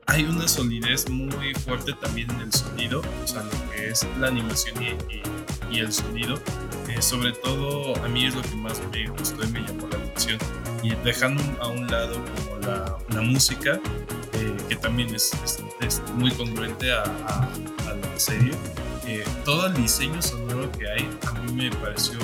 [0.07, 4.27] hay una solidez muy fuerte también en el sonido, o sea, lo que es la
[4.27, 6.39] animación y, el sonido.
[6.87, 9.97] Eh, sobre todo a mí es lo que más me gustó y me llamó la
[9.97, 10.37] atención.
[10.83, 13.79] Y dejando a un lado como la, la música,
[14.33, 15.31] eh, que también es,
[15.81, 17.49] es, muy congruente a, a,
[18.17, 18.51] serie.
[19.05, 22.17] Eh, todo el diseño sonoro que hay a mí me pareció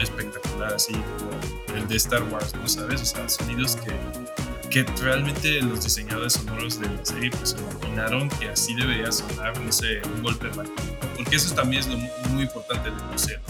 [0.00, 3.02] espectacular, así como el de Star Wars, ¿no sabes?
[3.02, 3.92] O sea, sonidos que,
[4.68, 9.72] que realmente los diseñadores sonoros de la serie pues, imaginaron que así debería sonar, no
[9.72, 10.52] sé, un golpe de
[11.16, 11.96] Porque eso también es lo
[12.30, 13.40] muy, importante del museo,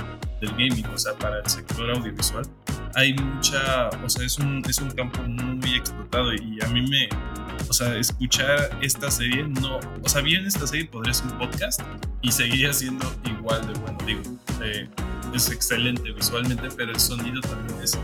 [0.41, 2.47] del gaming, o sea, para el sector audiovisual.
[2.95, 7.09] Hay mucha, o sea, es un, es un campo muy explotado y a mí me,
[7.69, 11.81] o sea, escuchar esta serie, no, o sea, bien esta serie podría ser un podcast
[12.23, 14.23] y seguiría siendo igual de bueno, digo.
[14.63, 14.89] Eh,
[15.35, 17.99] es excelente visualmente, pero el sonido también es,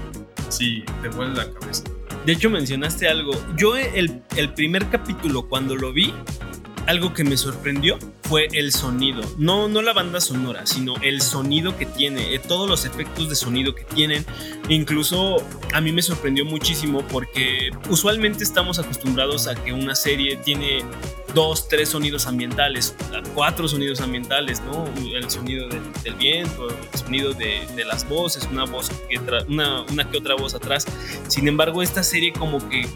[0.49, 1.85] sí, te vuelve la cabeza.
[2.27, 3.33] De hecho, mencionaste algo.
[3.57, 6.12] Yo el, el primer capítulo, cuando lo vi,
[6.87, 9.23] algo que me sorprendió fue el sonido.
[9.38, 13.35] No, no la banda sonora, sino el sonido que tiene, eh, todos los efectos de
[13.35, 14.25] sonido que tienen.
[14.68, 15.37] Incluso
[15.73, 20.83] a mí me sorprendió muchísimo porque usualmente estamos acostumbrados a que una serie tiene
[21.35, 22.94] dos, tres sonidos ambientales,
[23.35, 24.87] cuatro sonidos ambientales, ¿no?
[25.14, 28.90] El sonido del, viento, el sonido de, las voces, una voz
[29.49, 30.87] una, una que otra voz atrás.
[31.29, 32.87] Sin embargo, esta serie como que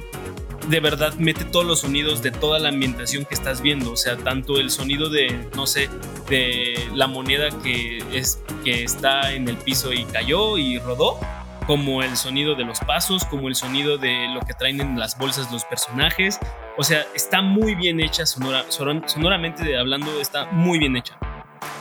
[0.69, 3.93] de verdad mete todos los sonidos de toda la ambientación que estás viendo.
[3.93, 5.89] O sea, tanto el sonido de, no sé,
[6.29, 11.19] de la moneda que, es, que está en el piso y cayó y rodó,
[11.67, 15.19] como el sonido de los pasos, como el sonido de lo que traen en las
[15.19, 16.39] bolsas los personajes.
[16.77, 21.19] O sea, está muy bien hecha sonora, sonoramente hablando, está muy bien hecha.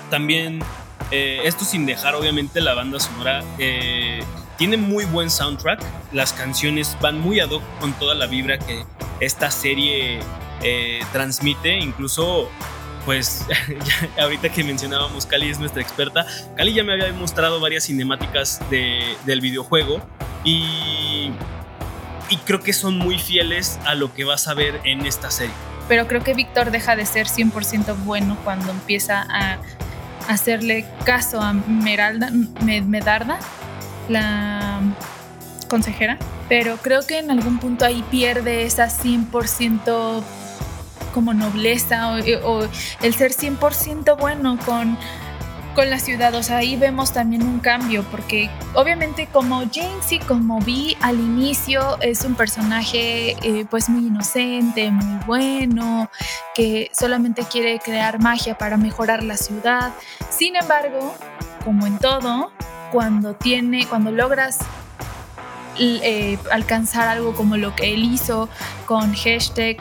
[0.10, 0.60] También,
[1.12, 3.44] eh, esto sin dejar obviamente la banda sonora.
[3.60, 4.22] Eh,
[4.58, 8.84] tiene muy buen soundtrack, las canciones van muy ad hoc con toda la vibra que
[9.20, 10.20] esta serie
[10.64, 12.50] eh, transmite, incluso
[13.06, 13.46] pues
[14.20, 16.26] ahorita que mencionábamos, Cali es nuestra experta.
[16.56, 20.02] Cali ya me había mostrado varias cinemáticas del videojuego
[20.44, 21.32] y,
[22.30, 25.56] y creo que son muy fieles a lo que vas a ver en esta serie.
[25.88, 29.58] Pero creo que Víctor deja de ser 100% bueno cuando empieza a
[30.28, 32.30] hacerle caso a Meralda,
[32.62, 33.40] Medarda
[34.10, 34.80] la
[35.68, 36.18] consejera,
[36.50, 40.24] pero creo que en algún punto ahí pierde esa 100%
[41.14, 42.14] como nobleza
[42.46, 42.68] o,
[43.02, 44.98] el ser 100% bueno con,
[45.74, 46.34] con la ciudad.
[46.36, 51.20] O sea, ahí vemos también un cambio, porque obviamente como Jinx y como Vi al
[51.20, 56.10] inicio es un personaje eh, pues muy inocente, muy bueno,
[56.56, 59.94] que solamente quiere crear magia para mejorar la ciudad.
[60.30, 61.16] Sin embargo,
[61.66, 62.52] como en todo,
[62.92, 64.60] cuando tiene, cuando logras
[65.80, 68.50] eh, alcanzar algo como lo que él hizo
[68.86, 69.78] con hashtag,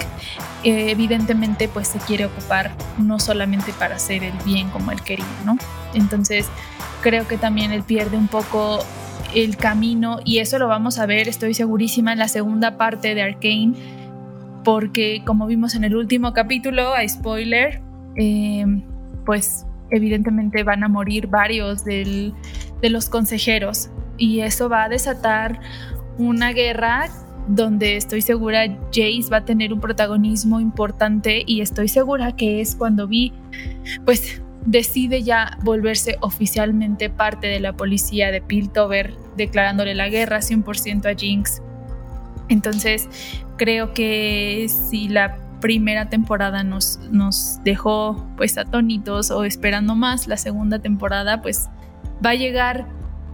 [0.64, 5.24] eh, evidentemente pues se quiere ocupar no solamente para hacer el bien como él quería,
[5.44, 5.56] ¿no?
[5.94, 6.46] Entonces
[7.00, 8.84] creo que también él pierde un poco
[9.34, 13.22] el camino y eso lo vamos a ver, estoy segurísima, en la segunda parte de
[13.22, 13.74] Arkane,
[14.64, 17.80] porque como vimos en el último capítulo, a spoiler,
[18.16, 18.64] eh,
[19.24, 22.32] pues evidentemente van a morir varios de
[22.82, 25.60] los consejeros y eso va a desatar
[26.18, 27.08] una guerra
[27.48, 32.74] donde estoy segura Jace va a tener un protagonismo importante y estoy segura que es
[32.74, 33.32] cuando Vi
[34.04, 41.06] pues decide ya volverse oficialmente parte de la policía de Piltover declarándole la guerra 100%
[41.06, 41.62] a Jinx.
[42.48, 43.08] Entonces
[43.56, 50.36] creo que si la primera temporada nos, nos dejó pues atónitos o esperando más, la
[50.36, 51.68] segunda temporada pues
[52.24, 52.86] va a llegar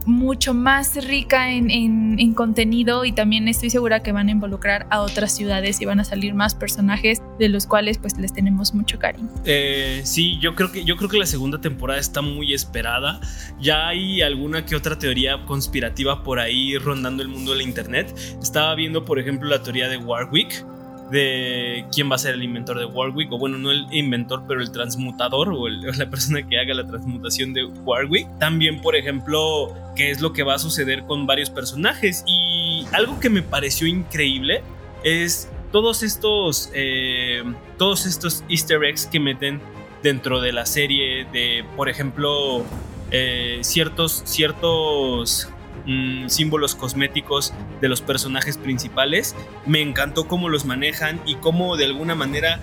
[0.05, 5.35] mucho más rica en, contenido y también estoy segura que van a involucrar a otras
[5.35, 9.29] ciudades y van a salir más personajes de los cuales pues les tenemos mucho cariño.
[9.45, 13.19] Eh, sí, yo creo que yo creo que la segunda temporada está muy esperada.
[13.59, 18.13] Ya hay alguna que otra teoría conspirativa por ahí rondando el mundo de internet.
[18.41, 20.65] Estaba viendo, por ejemplo, la teoría de Warwick
[21.13, 24.61] de quién va a ser el inventor de Warwick, o bueno, no el inventor, pero
[24.61, 28.27] el transmutador o, la persona que haga la transmutación de Warwick.
[28.39, 32.23] También, por ejemplo, qué es lo que va a suceder con varios personajes.
[32.25, 34.63] Y algo que me pareció increíble
[35.03, 37.43] es todos estos, eh,
[37.77, 39.61] todos estos easter eggs que meten
[40.01, 42.63] dentro de la serie de, por ejemplo,
[43.11, 45.52] eh, ciertos, ciertos
[45.85, 49.35] Mm, símbolos cosméticos de los personajes principales.
[49.65, 52.61] Me encantó cómo los manejan y cómo de alguna manera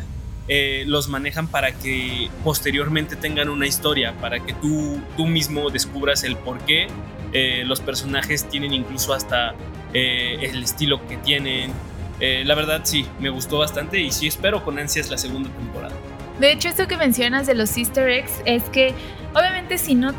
[0.48, 6.24] eh, los manejan para que posteriormente tengan una historia, para que tú, tú mismo descubras
[6.24, 6.88] el por qué
[7.32, 9.54] eh, los personajes tienen incluso hasta
[9.92, 11.72] eh, el estilo que tienen.
[12.20, 15.94] la verdad sí, me gustó bastante y sí espero con ansias la segunda temporada.
[16.38, 18.94] De hecho, esto que mencionas de los easter eggs es que
[19.34, 20.14] obviamente si no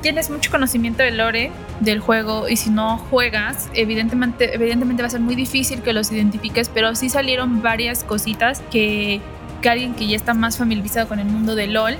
[0.00, 5.10] tienes mucho conocimiento del lore del juego y si no juegas, evidentemente, evidentemente va a
[5.10, 9.20] ser muy difícil que los identifiques, pero sí salieron varias cositas que,
[9.68, 11.94] alguien que ya está más familiarizado con el mundo de LOL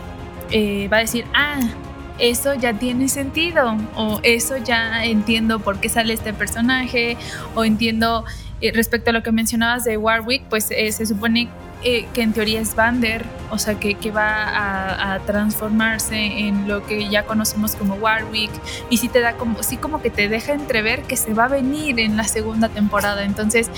[0.50, 1.60] eh, va a decir, ah,
[2.18, 7.16] eso ya tiene sentido o eso ya entiendo por qué sale este personaje
[7.54, 8.24] o entiendo
[8.60, 11.48] eh, respecto a lo que mencionabas de Warwick, pues eh, se supone
[11.82, 16.68] eh, que en teoría es Vander, o sea, que, que va a, a, transformarse en
[16.68, 18.50] lo que ya conocemos como Warwick,
[18.90, 21.48] y sí te da como, sí como que te deja entrever que se va a
[21.48, 23.24] venir en la segunda temporada.
[23.24, 23.70] Entonces,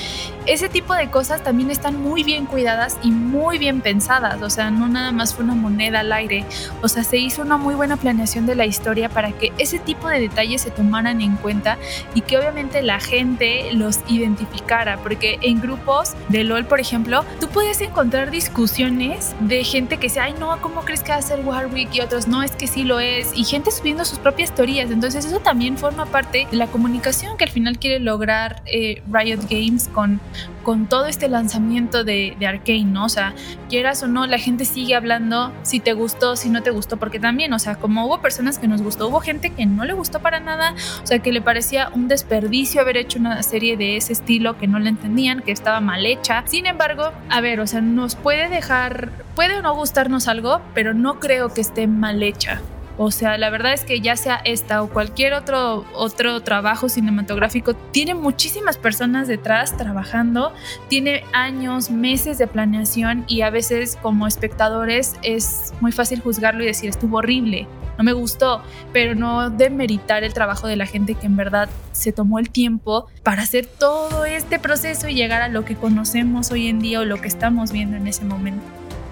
[0.47, 4.73] ese tipo de cosas también están muy bien cuidadas y muy bien pensadas, o sea,
[4.73, 6.45] no nada más fue una moneda al aire,
[6.83, 10.09] o sea, se hizo una muy buena planeación de la historia para que ese tipo
[10.09, 11.79] de detalles se tomaran en cuenta
[12.15, 17.49] y que obviamente la gente los identificara, porque en grupos de LOL, por ejemplo, tú
[17.49, 17.92] puedes encontrar
[18.31, 21.95] discusiones de gente que dice, ay no, ¿cómo crees que va a ser Warwick?
[21.95, 25.25] Y otros, no, es que sí lo es, y gente subiendo sus propias teorías, entonces
[25.25, 29.89] eso también forma parte de la comunicación que al final quiere lograr eh, Riot Games
[29.89, 30.21] con,
[30.63, 33.05] con todo este lanzamiento de, de Arkane, ¿no?
[33.05, 33.35] O sea,
[33.69, 37.19] quieras o no, la gente sigue hablando si te gustó, si no te gustó, porque
[37.19, 40.21] también, o sea, como hubo personas que nos gustó, hubo gente que no le gustó
[40.21, 44.13] para nada, o sea, que le parecía un desperdicio haber hecho una serie de ese
[44.13, 46.45] estilo, que no la entendían, que estaba mal hecha.
[46.47, 50.95] Sin embargo, a ver, o sea, nos puede dejar, puede o no gustarnos algo, pero
[50.95, 52.61] no creo que esté mal hecha.
[52.99, 57.75] O sea, la verdad es que ya sea esta o cualquier otro, otro trabajo cinematográfico,
[57.75, 60.53] tiene muchísimas personas detrás trabajando,
[60.89, 66.67] tiene años, meses de planeación y a veces como espectadores es muy fácil juzgarlo y
[66.67, 67.67] decir estuvo horrible,
[68.03, 68.61] no me gustó,
[68.93, 73.07] pero no demeritar el trabajo de la gente que en verdad se tomó el tiempo
[73.23, 77.05] para hacer todo este proceso y llegar a lo que conocemos hoy en día o
[77.05, 78.65] lo que estamos viendo en ese momento.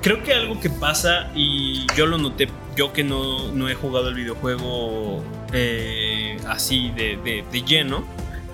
[0.03, 4.09] Creo que algo que pasa, y yo lo noté, yo que no, no he jugado
[4.09, 5.23] el videojuego
[5.53, 8.05] eh, así de, de, de lleno,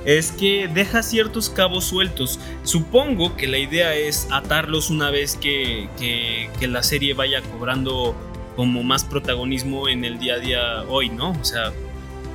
[0.05, 2.39] es que deja ciertos cabos sueltos.
[2.63, 8.15] Supongo que la idea es atarlos una vez que, que, que, la serie vaya cobrando
[8.57, 11.31] como más protagonismo en el día a día hoy, ¿no?
[11.31, 11.73] O sea,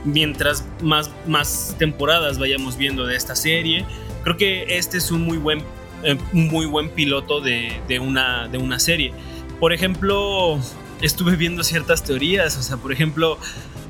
[0.06, 3.86] mientras más, más temporadas vayamos viendo de esta serie,
[4.24, 5.64] creo que este es un muy buen
[6.04, 9.14] eh, muy buen piloto de, de, una, de una serie.
[9.60, 10.60] Por ejemplo,
[11.02, 13.38] estuve viendo ciertas teorías, o sea, por ejemplo,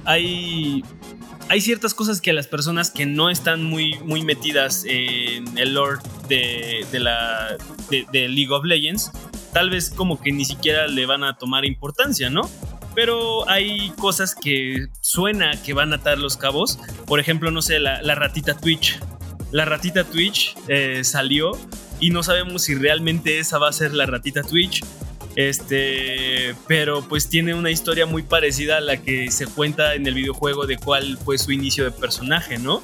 [0.03, 0.83] hay,
[1.47, 5.73] hay ciertas cosas que a las personas que no están muy, muy metidas en el
[5.73, 7.55] lore de, de la,
[7.89, 9.11] de, de League of Legends,
[9.53, 12.49] tal vez como que ni siquiera le van a tomar importancia, ¿no?
[12.93, 16.79] pero hay cosas que suena que van a atar los cabos.
[17.05, 18.99] Por ejemplo, no sé, la, ratita Twitch.
[19.51, 21.51] La ratita Twitch eh, salió
[21.99, 24.83] y no sabemos si realmente esa va a ser la ratita Twitch.
[25.37, 30.13] Este, pero pues tiene una historia muy parecida a la que se cuenta en el
[30.13, 32.83] videojuego de cuál fue su inicio de personaje, ¿no?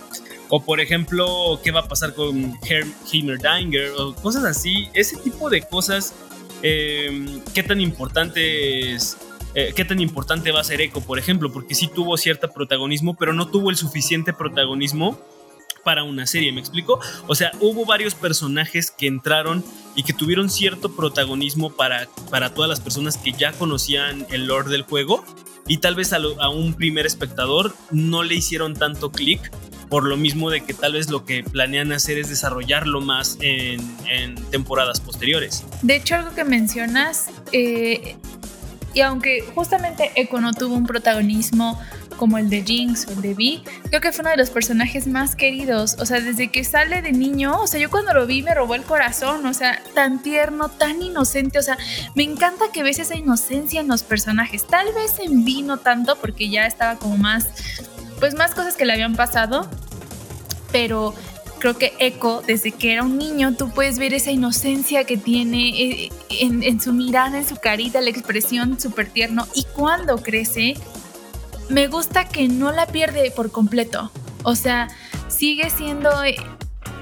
[0.50, 2.58] O por ejemplo, qué va a pasar con
[3.12, 4.88] Heimerdinger o cosas así.
[4.94, 6.14] Ese tipo de cosas,
[6.64, 9.18] eh, qué tan importantes
[9.60, 13.16] eh, qué tan importante va a ser Echo, por ejemplo, porque sí tuvo cierto protagonismo,
[13.16, 15.20] pero no tuvo el suficiente protagonismo
[15.84, 17.00] para una serie, ¿me explico?
[17.28, 19.64] O sea, hubo varios personajes que entraron
[19.96, 24.70] y que tuvieron cierto protagonismo para, para todas las personas que ya conocían el lore
[24.70, 25.26] del juego
[25.66, 29.52] y tal vez a, a un primer espectador no le hicieron tanto clic
[29.90, 33.80] por lo mismo de que tal vez lo que planean hacer es desarrollarlo más en,
[34.52, 35.64] temporadas posteriores.
[35.82, 38.16] De hecho, algo que mencionas, eh,
[38.94, 41.80] y aunque justamente Echo no tuvo un protagonismo
[42.18, 45.08] como el de Jinx o el de Vi, creo que fue uno de los personajes
[45.08, 45.98] más queridos.
[46.00, 48.74] O sea, desde que sale de niño, o sea, yo cuando lo vi me robó
[48.74, 51.78] el corazón, o sea, tan tierno, tan inocente, o sea,
[52.16, 54.66] me encanta que ves esa inocencia en los personajes.
[54.66, 57.48] Tal vez en Vi no tanto, porque ya estaba como más,
[58.20, 59.70] pues más cosas que le habían pasado,
[60.72, 61.14] pero
[61.60, 66.10] creo que Echo, desde que era un niño, tú puedes ver esa inocencia que tiene
[66.30, 69.48] en, en su mirada, en su carita, la expresión súper tierno.
[69.54, 70.76] Y cuando crece,
[71.70, 74.12] me gusta que no la pierde por completo.
[74.44, 74.88] O sea,
[75.28, 76.10] sigue siendo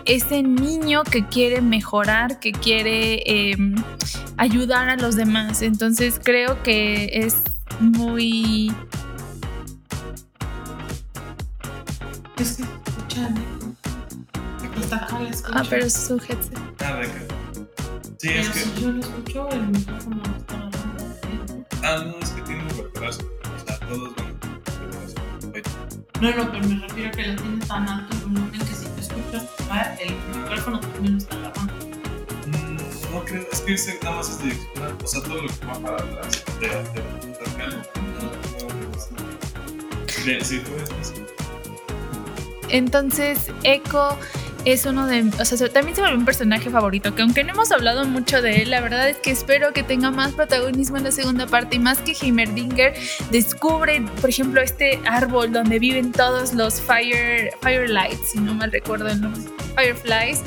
[0.06, 3.58] ese niño que quiere mejorar, que quiere eh,
[4.38, 5.62] ayudar a los demás.
[5.62, 7.36] Entonces creo que es
[7.80, 8.73] muy...
[12.37, 13.35] Es que escuchan.
[15.53, 16.57] Ah, pero es headset.
[16.83, 17.05] Ah, de
[18.17, 18.59] Sí, pero es que.
[18.59, 20.69] si yo lo escucho, el micrófono está.
[21.83, 23.21] Ah, no, es que tiene un retraso.
[23.55, 24.35] O sea, todos van.
[26.21, 28.85] No, no, pero me refiero a que la tiene tan alto que noten que si
[28.85, 29.43] te escuchas,
[29.99, 31.73] el micrófono también está grabando.
[32.47, 32.77] Mm,
[33.11, 34.97] no creo, es que ese nada más es direccional.
[35.03, 36.43] O sea, todo lo que va para atrás.
[36.59, 36.73] De, de,
[40.25, 41.13] de, de, sí, pues,
[42.75, 44.19] Entonces, Echo
[44.65, 45.31] es uno de.
[45.39, 47.15] O sea, también se volvió un personaje favorito.
[47.15, 50.11] Que aunque no hemos hablado mucho de él, la verdad es que espero que tenga
[50.11, 51.77] más protagonismo en la segunda parte.
[51.77, 52.93] Y más que Heimerdinger
[53.31, 59.07] descubre, por ejemplo, este árbol donde viven todos los Fire, Firelights, si no mal recuerdo
[59.07, 59.41] el nombre.
[59.78, 60.43] Fireflies.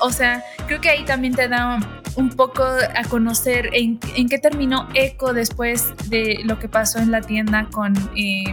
[0.00, 1.78] O sea, creo que ahí también te da
[2.16, 7.20] un poco a conocer en, qué terminó Echo después de lo que pasó en la
[7.20, 7.94] tienda con...
[8.16, 8.52] Eh,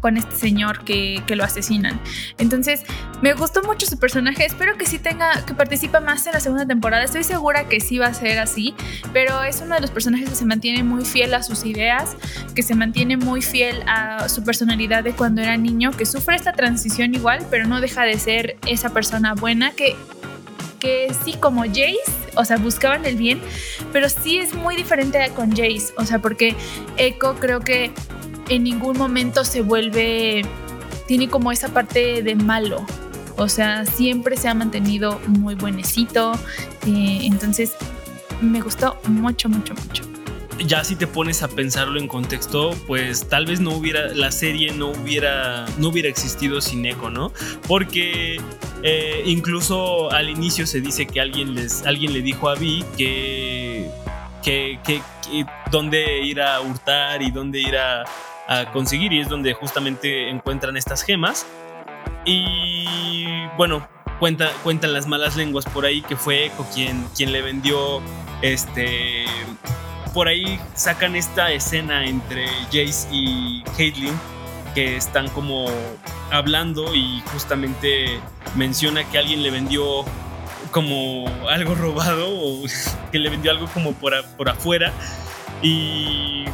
[0.00, 2.00] con este señor que, que, lo asesinan.
[2.38, 2.82] Entonces,
[3.22, 4.44] me gustó mucho su personaje.
[4.44, 7.04] Espero que sí tenga, que participe más en la segunda temporada.
[7.04, 8.74] Estoy segura que sí va a ser así,
[9.12, 12.16] pero es uno de los personajes que se mantiene muy fiel a sus ideas,
[12.54, 16.52] que se mantiene muy fiel a su personalidad de cuando era niño, que sufre esta
[16.52, 19.96] transición igual, pero no deja de ser esa persona buena que
[20.78, 21.98] que sí como Jace,
[22.36, 23.40] o sea, buscaban el bien,
[23.92, 26.54] pero sí es muy diferente con Jace, o sea, porque
[26.96, 27.92] Echo creo que
[28.48, 30.42] en ningún momento se vuelve,
[31.06, 32.84] tiene como esa parte de malo.
[33.36, 36.32] O sea, siempre se ha mantenido muy buenecito.
[36.86, 37.74] Eh, entonces,
[38.40, 40.04] me gustó mucho, mucho, mucho.
[40.66, 44.72] Ya si te pones a pensarlo en contexto, pues tal vez no hubiera, la serie
[44.72, 47.32] no hubiera, no hubiera existido sin Echo, ¿no?
[47.68, 48.40] Porque
[48.82, 53.88] eh, incluso al inicio se dice que alguien, les, alguien le dijo a Vi que,
[54.42, 55.00] que, que
[55.70, 58.04] dónde ir a hurtar y dónde ir a,
[58.48, 61.46] a conseguir y es donde justamente encuentran estas gemas.
[62.24, 63.26] Y
[63.56, 63.86] bueno,
[64.18, 68.00] cuenta, cuentan las malas lenguas por ahí que fue Echo quien, quien le vendió
[68.42, 69.26] este...
[70.14, 74.18] Por ahí sacan esta escena entre Jace y Caitlyn
[74.74, 75.66] que están como
[76.30, 78.18] hablando y justamente
[78.56, 80.04] menciona que alguien le vendió
[80.70, 82.62] como algo robado o
[83.12, 84.92] que le vendió algo como por, por afuera
[85.62, 86.44] y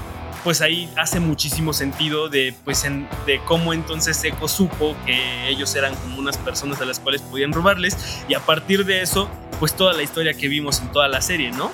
[0.45, 2.87] pues ahí hace muchísimo sentido de, pues
[3.27, 7.53] de cómo entonces Echo supo que ellos eran como unas personas a las cuales podían
[7.53, 7.97] robarles
[8.29, 9.29] y a partir de eso,
[9.59, 11.71] pues toda la historia que vimos en toda la serie, ¿no?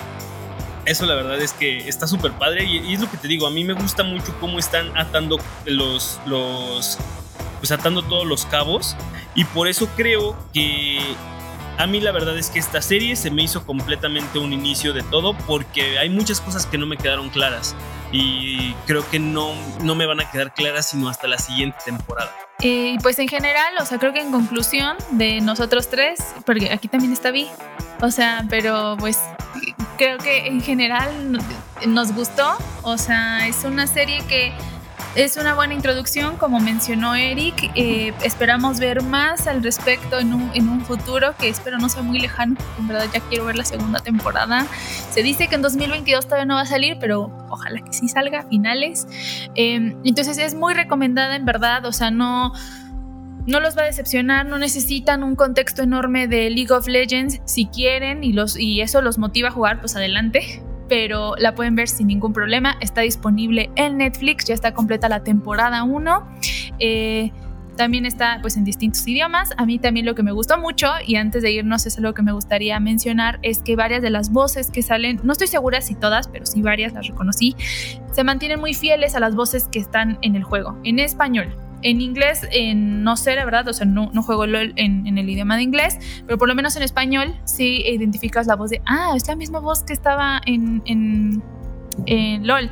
[0.85, 3.51] Eso la verdad es que está súper padre y, es lo que te digo, a
[3.51, 6.97] mí me gusta mucho cómo están atando los, los,
[7.59, 8.95] pues atando todos los cabos
[9.35, 10.97] y por eso creo que
[11.77, 15.03] a mí la verdad es que esta serie se me hizo completamente un inicio de
[15.03, 17.75] todo porque hay muchas cosas que no me quedaron claras
[18.11, 22.31] y creo que no, no me van a quedar claras sino hasta la siguiente temporada.
[22.59, 26.87] Y pues en general, o sea, creo que en conclusión de nosotros tres, porque aquí
[26.87, 27.47] también está Vi,
[28.01, 29.17] o sea, pero pues
[29.97, 31.39] creo que en general
[31.87, 34.53] nos gustó, o sea, es una serie que
[35.15, 37.71] es una buena introducción, como mencionó Eric.
[37.75, 42.01] Eh, esperamos ver más al respecto en un, en un, futuro que espero no sea
[42.01, 42.55] muy lejano.
[42.79, 44.65] En verdad ya quiero ver la segunda temporada.
[45.11, 48.39] Se dice que en 2022 todavía no va a salir, pero ojalá que sí salga
[48.39, 49.05] a finales.
[49.55, 52.53] Em, entonces es muy recomendada en verdad, o sea, no
[53.47, 57.65] no los va a decepcionar, no necesitan un contexto enorme de League of Legends si
[57.65, 60.61] quieren y, los, y eso los motiva a jugar, pues adelante
[60.91, 62.75] pero la pueden ver sin ningún problema.
[62.81, 66.27] Está disponible en Netflix, ya está completa la temporada 1.
[66.79, 67.31] Eh,
[67.77, 69.51] también está pues en distintos idiomas.
[69.55, 72.23] A mí también lo que me gustó mucho y antes de irnos es algo que
[72.23, 75.95] me gustaría mencionar es que varias de las voces que salen, no estoy segura si
[75.95, 77.55] todas, pero sí varias las reconocí,
[78.11, 81.55] se mantienen muy fieles a las voces que están en el juego en español.
[81.81, 85.55] En inglés, en, no sé la verdad, o sea, no, juego LOL en, el idioma
[85.55, 89.27] de inglés, pero por lo menos en español sí identificas la voz de, ah, es
[89.27, 91.41] la misma voz que estaba en, en,
[92.47, 92.71] LOL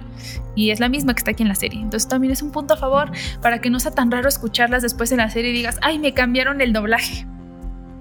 [0.56, 1.82] y es la misma que está aquí en la serie.
[1.82, 5.12] Entonces también es un punto a favor para que no sea tan raro escucharlas después
[5.12, 7.26] en la serie y digas, ay, me cambiaron el doblaje.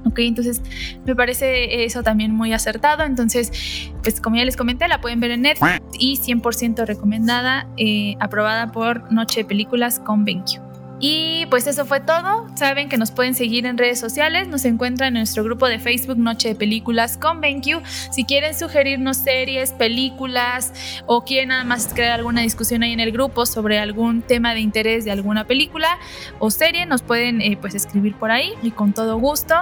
[0.05, 0.63] Ok, entonces
[1.05, 3.05] me parece eso también muy acertado.
[3.05, 8.17] Entonces, pues como ya les comenté, la pueden ver en Netflix y 100% recomendada, eh,
[8.21, 10.68] aprobada por Noche de Películas con BenQ.
[11.01, 12.46] Y pues eso fue todo.
[12.57, 14.49] Saben que nos pueden seguir en redes sociales.
[14.49, 17.84] Nos encuentran en nuestro grupo de Facebook Noche de Películas con BenQ.
[18.11, 20.72] Si quieren sugerirnos series, películas
[21.07, 24.61] o quieren nada más crear alguna discusión ahí en el grupo sobre algún tema de
[24.61, 25.99] interés de alguna película
[26.38, 29.55] o serie, nos pueden eh, pues escribir por ahí y con todo gusto.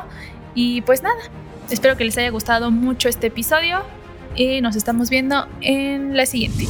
[0.54, 1.16] Y pues nada,
[1.70, 3.82] espero que les haya gustado mucho este episodio
[4.34, 6.66] y nos estamos viendo en la siguiente.